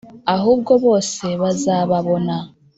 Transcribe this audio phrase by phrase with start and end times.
[0.35, 2.37] Ahubwo bose bazababona.